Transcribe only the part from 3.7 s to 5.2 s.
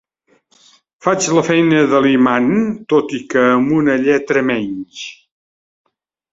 una lletra menys.